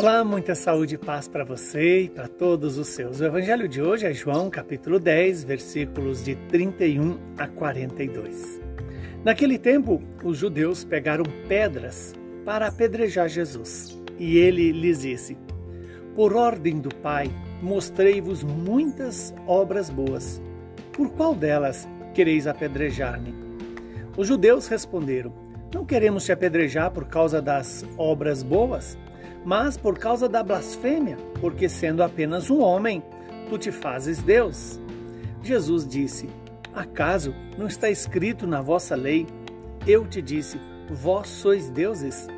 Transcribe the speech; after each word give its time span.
Olá, 0.00 0.22
muita 0.22 0.54
saúde 0.54 0.94
e 0.94 0.98
paz 0.98 1.26
para 1.26 1.42
você 1.42 2.02
e 2.02 2.08
para 2.08 2.28
todos 2.28 2.78
os 2.78 2.86
seus. 2.86 3.18
O 3.18 3.24
evangelho 3.24 3.66
de 3.66 3.82
hoje 3.82 4.06
é 4.06 4.12
João, 4.12 4.48
capítulo 4.48 5.00
10, 5.00 5.42
versículos 5.42 6.22
de 6.22 6.36
31 6.36 7.18
a 7.36 7.48
42. 7.48 8.60
Naquele 9.24 9.58
tempo, 9.58 10.00
os 10.22 10.38
judeus 10.38 10.84
pegaram 10.84 11.24
pedras 11.48 12.14
para 12.44 12.68
apedrejar 12.68 13.28
Jesus, 13.28 14.00
e 14.20 14.38
ele 14.38 14.70
lhes 14.70 15.00
disse: 15.00 15.36
Por 16.14 16.32
ordem 16.32 16.78
do 16.78 16.94
Pai, 16.94 17.28
mostrei-vos 17.60 18.44
muitas 18.44 19.34
obras 19.48 19.90
boas. 19.90 20.40
Por 20.92 21.10
qual 21.10 21.34
delas 21.34 21.88
quereis 22.14 22.46
apedrejar-me? 22.46 23.34
Os 24.16 24.28
judeus 24.28 24.68
responderam: 24.68 25.32
Não 25.74 25.84
queremos 25.84 26.24
te 26.24 26.30
apedrejar 26.30 26.92
por 26.92 27.06
causa 27.06 27.42
das 27.42 27.84
obras 27.98 28.44
boas 28.44 28.96
mas 29.48 29.78
por 29.78 29.98
causa 29.98 30.28
da 30.28 30.42
blasfêmia, 30.42 31.16
porque 31.40 31.70
sendo 31.70 32.02
apenas 32.02 32.50
um 32.50 32.60
homem, 32.60 33.02
tu 33.48 33.56
te 33.56 33.72
fazes 33.72 34.22
Deus. 34.22 34.78
Jesus 35.42 35.88
disse: 35.88 36.28
Acaso 36.74 37.34
não 37.56 37.66
está 37.66 37.88
escrito 37.88 38.46
na 38.46 38.60
vossa 38.60 38.94
lei? 38.94 39.26
Eu 39.86 40.06
te 40.06 40.20
disse: 40.20 40.60
Vós 40.90 41.28
sois 41.28 41.70
deuses. 41.70 42.28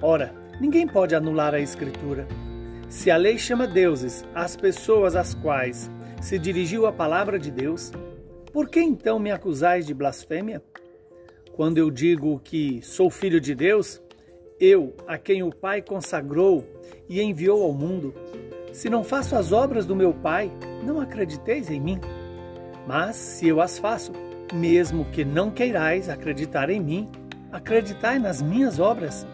Ora, 0.00 0.34
ninguém 0.58 0.88
pode 0.88 1.14
anular 1.14 1.52
a 1.54 1.60
Escritura. 1.60 2.26
Se 2.88 3.10
a 3.10 3.18
lei 3.18 3.36
chama 3.36 3.66
deuses 3.66 4.24
as 4.34 4.56
pessoas 4.56 5.14
às 5.14 5.34
quais 5.34 5.90
se 6.22 6.38
dirigiu 6.38 6.86
a 6.86 6.92
palavra 6.92 7.38
de 7.38 7.50
Deus, 7.50 7.92
por 8.54 8.70
que 8.70 8.80
então 8.80 9.18
me 9.18 9.30
acusais 9.30 9.86
de 9.86 9.92
blasfêmia? 9.92 10.62
Quando 11.52 11.76
eu 11.76 11.90
digo 11.90 12.40
que 12.42 12.80
sou 12.80 13.10
filho 13.10 13.38
de 13.38 13.54
Deus, 13.54 14.00
eu, 14.62 14.94
a 15.08 15.18
quem 15.18 15.42
o 15.42 15.52
Pai 15.52 15.82
consagrou 15.82 16.64
e 17.08 17.20
enviou 17.20 17.64
ao 17.64 17.72
mundo, 17.72 18.14
se 18.72 18.88
não 18.88 19.02
faço 19.02 19.34
as 19.34 19.50
obras 19.50 19.84
do 19.84 19.96
meu 19.96 20.14
Pai, 20.14 20.52
não 20.84 21.00
acrediteis 21.00 21.68
em 21.68 21.80
mim. 21.80 22.00
Mas 22.86 23.16
se 23.16 23.48
eu 23.48 23.60
as 23.60 23.76
faço, 23.76 24.12
mesmo 24.54 25.04
que 25.06 25.24
não 25.24 25.50
queirais 25.50 26.08
acreditar 26.08 26.70
em 26.70 26.78
mim, 26.78 27.10
acreditai 27.50 28.20
nas 28.20 28.40
minhas 28.40 28.78
obras, 28.78 29.26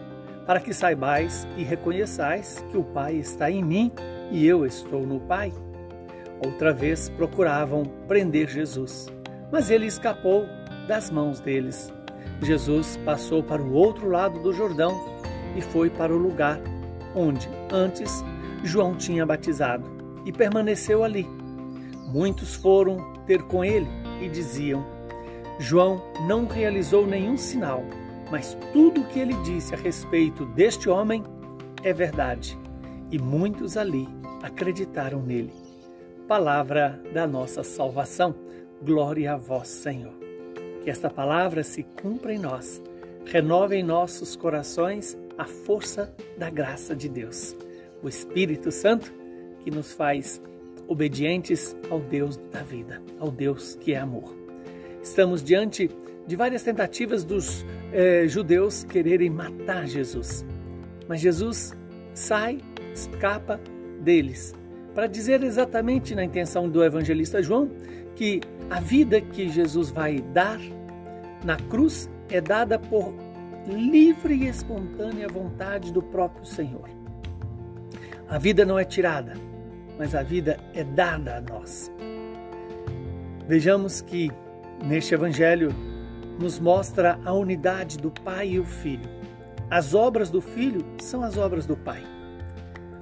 para 0.47 0.59
que 0.59 0.73
saibais 0.73 1.47
e 1.55 1.63
reconheçais 1.63 2.65
que 2.71 2.77
o 2.77 2.83
Pai 2.83 3.13
está 3.13 3.51
em 3.51 3.63
mim 3.63 3.91
e 4.31 4.47
eu 4.47 4.65
estou 4.65 5.05
no 5.05 5.19
Pai. 5.19 5.53
Outra 6.43 6.73
vez 6.73 7.07
procuravam 7.07 7.83
prender 8.07 8.49
Jesus, 8.49 9.07
mas 9.51 9.69
ele 9.69 9.85
escapou 9.85 10.47
das 10.87 11.11
mãos 11.11 11.39
deles. 11.39 11.93
Jesus 12.41 12.97
passou 13.05 13.43
para 13.43 13.61
o 13.61 13.73
outro 13.73 14.09
lado 14.09 14.39
do 14.39 14.53
Jordão 14.53 15.19
e 15.55 15.61
foi 15.61 15.89
para 15.89 16.13
o 16.13 16.17
lugar 16.17 16.59
onde 17.15 17.49
antes 17.71 18.23
João 18.63 18.95
tinha 18.95 19.25
batizado 19.25 19.83
e 20.25 20.31
permaneceu 20.31 21.03
ali. 21.03 21.27
Muitos 22.07 22.55
foram 22.55 23.13
ter 23.25 23.43
com 23.43 23.63
ele 23.63 23.87
e 24.21 24.29
diziam: 24.29 24.85
João 25.59 26.01
não 26.27 26.45
realizou 26.45 27.05
nenhum 27.05 27.37
sinal, 27.37 27.83
mas 28.31 28.57
tudo 28.73 29.01
o 29.01 29.05
que 29.05 29.19
ele 29.19 29.35
disse 29.43 29.73
a 29.73 29.77
respeito 29.77 30.45
deste 30.45 30.89
homem 30.89 31.23
é 31.83 31.93
verdade. 31.93 32.57
E 33.11 33.17
muitos 33.17 33.75
ali 33.75 34.07
acreditaram 34.41 35.21
nele. 35.21 35.53
Palavra 36.27 37.01
da 37.13 37.25
nossa 37.25 37.63
salvação. 37.63 38.35
Glória 38.83 39.33
a 39.33 39.37
vós, 39.37 39.67
Senhor. 39.67 40.28
Que 40.89 40.91
esta 40.91 41.07
palavra 41.07 41.61
se 41.61 41.83
cumpra 41.83 42.33
em 42.33 42.39
nós, 42.39 42.81
renove 43.23 43.75
em 43.75 43.83
nossos 43.83 44.35
corações 44.35 45.15
a 45.37 45.45
força 45.45 46.11
da 46.35 46.49
graça 46.49 46.95
de 46.95 47.07
Deus. 47.07 47.55
O 48.01 48.09
Espírito 48.09 48.71
Santo 48.71 49.13
que 49.63 49.69
nos 49.69 49.93
faz 49.93 50.41
obedientes 50.87 51.77
ao 51.91 51.99
Deus 51.99 52.37
da 52.51 52.63
vida, 52.63 52.99
ao 53.19 53.29
Deus 53.29 53.75
que 53.75 53.93
é 53.93 53.99
amor. 53.99 54.35
Estamos 54.99 55.43
diante 55.43 55.91
de 56.25 56.35
várias 56.35 56.63
tentativas 56.63 57.23
dos 57.23 57.63
eh, 57.93 58.27
judeus 58.27 58.83
quererem 58.83 59.29
matar 59.29 59.85
Jesus. 59.87 60.43
Mas 61.07 61.21
Jesus 61.21 61.77
sai, 62.15 62.57
escapa 62.95 63.61
deles, 64.01 64.55
para 64.95 65.05
dizer 65.05 65.43
exatamente 65.43 66.15
na 66.15 66.23
intenção 66.23 66.67
do 66.67 66.83
evangelista 66.83 67.43
João 67.43 67.69
que 68.15 68.41
a 68.71 68.79
vida 68.79 69.21
que 69.21 69.49
Jesus 69.49 69.91
vai 69.91 70.19
dar 70.33 70.59
na 71.43 71.55
cruz 71.55 72.09
é 72.29 72.41
dada 72.41 72.77
por 72.77 73.13
livre 73.67 74.33
e 74.33 74.47
espontânea 74.47 75.27
vontade 75.27 75.91
do 75.91 76.01
próprio 76.01 76.45
Senhor. 76.45 76.89
A 78.27 78.37
vida 78.37 78.65
não 78.65 78.77
é 78.77 78.83
tirada, 78.83 79.33
mas 79.97 80.13
a 80.13 80.23
vida 80.23 80.59
é 80.73 80.83
dada 80.83 81.37
a 81.37 81.41
nós. 81.41 81.91
Vejamos 83.47 84.01
que 84.01 84.31
neste 84.83 85.13
Evangelho 85.13 85.73
nos 86.39 86.59
mostra 86.59 87.19
a 87.25 87.33
unidade 87.33 87.97
do 87.97 88.11
Pai 88.11 88.49
e 88.49 88.59
o 88.59 88.65
Filho. 88.65 89.09
As 89.69 89.93
obras 89.93 90.29
do 90.29 90.41
Filho 90.41 90.85
são 91.01 91.23
as 91.23 91.37
obras 91.37 91.65
do 91.65 91.75
Pai. 91.75 92.03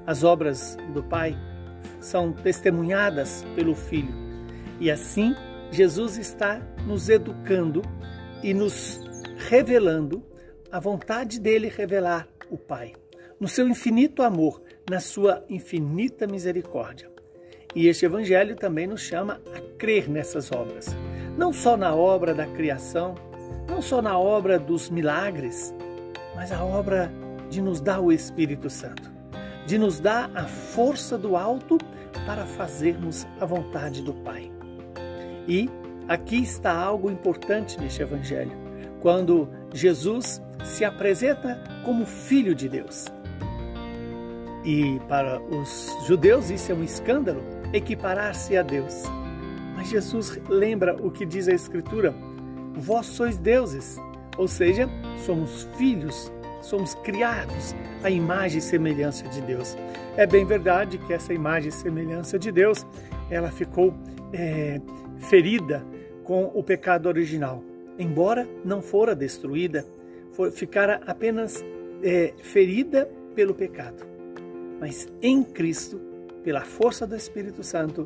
As 0.06 0.24
obras 0.24 0.78
do 0.94 1.04
Pai 1.04 1.38
são 2.00 2.32
testemunhadas 2.32 3.46
pelo 3.56 3.76
Filho. 3.76 4.14
E 4.80 4.90
assim, 4.90 5.36
Jesus 5.72 6.18
está 6.18 6.62
nos 6.86 7.10
educando 7.10 7.82
e 8.44 8.54
nos 8.54 9.00
revelando 9.50 10.24
a 10.72 10.80
vontade 10.80 11.40
dele 11.40 11.70
revelar 11.70 12.28
o 12.50 12.58
Pai, 12.58 12.94
no 13.40 13.48
seu 13.48 13.68
infinito 13.68 14.22
amor, 14.22 14.62
na 14.90 15.00
sua 15.00 15.44
infinita 15.50 16.28
misericórdia. 16.28 17.10
E 17.76 17.88
este 17.88 18.06
Evangelho 18.06 18.56
também 18.56 18.88
nos 18.88 19.02
chama 19.02 19.42
a 19.54 19.78
crer 19.78 20.10
nessas 20.10 20.52
obras, 20.52 20.88
não 21.38 21.54
só 21.54 21.78
na 21.78 21.94
obra 21.94 22.34
da 22.34 22.48
criação, 22.48 23.16
não 23.68 23.82
só 23.82 24.02
na 24.02 24.18
obra 24.18 24.58
dos 24.58 24.90
milagres, 24.90 25.74
mas 26.36 26.52
a 26.52 26.64
obra 26.64 27.12
de 27.50 27.62
nos 27.62 27.80
dar 27.80 28.00
o 28.00 28.12
Espírito 28.12 28.70
Santo, 28.70 29.12
de 29.66 29.78
nos 29.78 30.00
dar 30.00 30.32
a 30.36 30.46
força 30.46 31.18
do 31.18 31.36
alto 31.36 31.78
para 32.26 32.46
fazermos 32.46 33.28
a 33.40 33.46
vontade 33.46 34.02
do 34.02 34.14
Pai. 34.14 34.52
E 35.48 35.70
aqui 36.08 36.42
está 36.42 36.72
algo 36.72 37.12
importante 37.12 37.80
neste 37.80 38.02
Evangelho, 38.02 38.52
quando 39.02 39.50
Jesus 39.74 40.42
se 40.64 40.84
apresenta 40.86 41.62
como 41.84 42.06
filho 42.06 42.56
de 42.56 42.70
Deus. 42.70 43.06
E 44.64 45.00
para 45.08 45.40
os 45.42 45.96
judeus 46.06 46.50
isso 46.50 46.72
é 46.72 46.76
um 46.76 46.84
escândalo, 46.84 47.42
equiparar-se 47.74 48.58
a 48.58 48.62
Deus. 48.62 49.04
Mas 49.76 49.90
Jesus 49.90 50.40
lembra 50.50 50.96
o 50.96 51.12
que 51.12 51.26
diz 51.26 51.48
a 51.48 51.54
Escritura: 51.54 52.14
Vós 52.74 53.06
sois 53.06 53.38
deuses, 53.38 53.98
ou 54.38 54.48
seja, 54.48 54.90
somos 55.26 55.68
filhos, 55.78 56.32
somos 56.62 56.96
criados 56.96 57.76
à 58.04 58.10
imagem 58.10 58.58
e 58.58 58.62
semelhança 58.62 59.28
de 59.28 59.42
Deus. 59.42 59.78
É 60.18 60.26
bem 60.26 60.46
verdade 60.46 60.98
que 60.98 61.14
essa 61.14 61.34
imagem 61.34 61.70
e 61.70 61.72
semelhança 61.72 62.38
de 62.38 62.52
Deus 62.52 62.86
ela 63.30 63.52
ficou 63.52 63.94
é, 64.34 64.82
ferida 65.18 65.86
com 66.28 66.52
o 66.54 66.62
pecado 66.62 67.08
original, 67.08 67.64
embora 67.98 68.46
não 68.66 68.82
fora 68.82 69.16
destruída 69.16 69.86
ficara 70.52 71.02
apenas 71.08 71.66
é, 72.04 72.34
ferida 72.44 73.10
pelo 73.34 73.56
pecado. 73.56 74.06
Mas 74.78 75.08
em 75.22 75.42
Cristo, 75.42 76.00
pela 76.44 76.62
força 76.62 77.08
do 77.08 77.16
Espírito 77.16 77.64
Santo, 77.64 78.06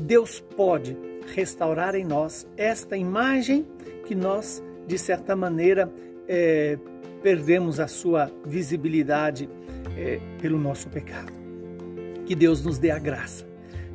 Deus 0.00 0.40
pode 0.40 0.96
restaurar 1.34 1.96
em 1.96 2.04
nós 2.04 2.46
esta 2.56 2.96
imagem 2.96 3.66
que 4.06 4.14
nós, 4.14 4.62
de 4.86 4.96
certa 4.96 5.34
maneira, 5.34 5.92
é, 6.28 6.78
perdemos 7.20 7.80
a 7.80 7.88
sua 7.88 8.30
visibilidade 8.46 9.50
é, 9.98 10.20
pelo 10.40 10.56
nosso 10.56 10.88
pecado. 10.88 11.32
Que 12.24 12.34
Deus 12.36 12.64
nos 12.64 12.78
dê 12.78 12.92
a 12.92 12.98
graça 12.98 13.44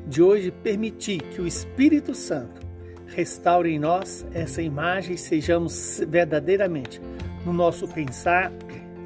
de 0.06 0.22
hoje 0.22 0.52
permitir 0.52 1.22
que 1.22 1.40
o 1.40 1.48
Espírito 1.48 2.14
Santo 2.14 2.71
restaure 3.16 3.72
em 3.72 3.80
nós 3.80 4.26
essa 4.34 4.62
imagem 4.62 5.16
e 5.16 5.18
sejamos 5.18 6.02
verdadeiramente 6.08 7.02
no 7.46 7.54
nosso 7.54 7.88
pensar, 7.88 8.52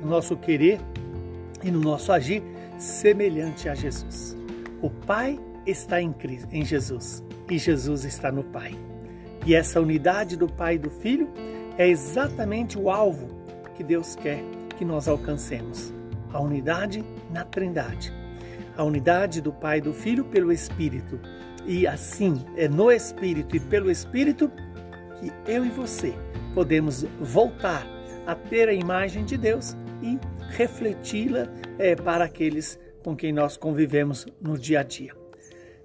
no 0.01 0.09
nosso 0.09 0.35
querer 0.37 0.79
e 1.63 1.71
no 1.71 1.79
nosso 1.79 2.11
agir 2.11 2.43
semelhante 2.77 3.69
a 3.69 3.75
Jesus. 3.75 4.37
O 4.81 4.89
Pai 4.89 5.39
está 5.65 6.01
em, 6.01 6.13
Cristo, 6.13 6.47
em 6.51 6.63
Jesus 6.63 7.23
e 7.49 7.57
Jesus 7.57 8.03
está 8.05 8.31
no 8.31 8.43
Pai. 8.43 8.75
E 9.45 9.53
essa 9.53 9.79
unidade 9.79 10.35
do 10.35 10.47
Pai 10.47 10.75
e 10.75 10.79
do 10.79 10.89
Filho 10.89 11.29
é 11.77 11.87
exatamente 11.87 12.77
o 12.77 12.89
alvo 12.89 13.29
que 13.75 13.83
Deus 13.83 14.15
quer 14.15 14.43
que 14.77 14.85
nós 14.85 15.07
alcancemos. 15.07 15.93
A 16.31 16.39
unidade 16.39 17.03
na 17.31 17.43
Trindade. 17.43 18.13
A 18.75 18.83
unidade 18.83 19.41
do 19.41 19.53
Pai 19.53 19.77
e 19.77 19.81
do 19.81 19.93
Filho 19.93 20.25
pelo 20.25 20.51
Espírito. 20.51 21.19
E 21.67 21.87
assim, 21.87 22.45
é 22.55 22.67
no 22.67 22.91
Espírito 22.91 23.55
e 23.55 23.59
pelo 23.59 23.89
Espírito 23.89 24.51
que 25.19 25.31
eu 25.51 25.65
e 25.65 25.69
você 25.69 26.13
podemos 26.53 27.03
voltar 27.19 27.85
a 28.25 28.35
ter 28.35 28.69
a 28.69 28.73
imagem 28.73 29.25
de 29.25 29.37
Deus 29.37 29.75
e 30.01 30.19
refleti-la 30.49 31.47
é, 31.77 31.95
para 31.95 32.25
aqueles 32.25 32.79
com 33.03 33.15
quem 33.15 33.31
nós 33.31 33.57
convivemos 33.57 34.25
no 34.41 34.57
dia 34.57 34.81
a 34.81 34.83
dia. 34.83 35.13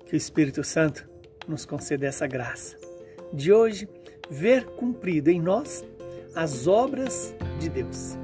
Que 0.07 0.15
o 0.15 0.17
Espírito 0.17 0.63
Santo 0.63 1.09
nos 1.49 1.65
conceda 1.65 2.07
essa 2.07 2.27
graça 2.27 2.77
de 3.33 3.53
hoje 3.53 3.89
ver 4.29 4.65
cumprido 4.65 5.31
em 5.31 5.41
nós 5.41 5.85
as 6.35 6.67
obras 6.67 7.35
de 7.59 7.69
Deus. 7.69 8.17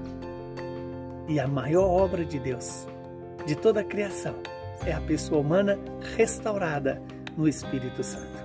E 1.28 1.40
a 1.40 1.48
maior 1.48 1.88
obra 1.88 2.24
de 2.24 2.38
Deus, 2.38 2.86
de 3.46 3.56
toda 3.56 3.80
a 3.80 3.84
criação, 3.84 4.36
é 4.84 4.92
a 4.92 5.00
pessoa 5.00 5.40
humana 5.40 5.78
restaurada 6.16 7.02
no 7.36 7.48
Espírito 7.48 8.02
Santo. 8.02 8.44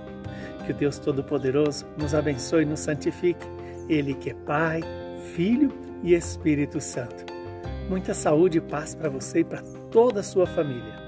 Que 0.64 0.72
o 0.72 0.74
Deus 0.74 0.98
Todo-Poderoso 0.98 1.86
nos 1.96 2.14
abençoe 2.14 2.62
e 2.62 2.66
nos 2.66 2.80
santifique, 2.80 3.46
Ele 3.88 4.14
que 4.14 4.30
é 4.30 4.34
Pai, 4.34 4.80
Filho 5.34 5.72
e 6.02 6.14
Espírito 6.14 6.80
Santo. 6.80 7.24
Muita 7.88 8.14
saúde 8.14 8.58
e 8.58 8.60
paz 8.60 8.94
para 8.94 9.08
você 9.08 9.40
e 9.40 9.44
para 9.44 9.62
toda 9.90 10.20
a 10.20 10.22
sua 10.22 10.46
família. 10.46 11.01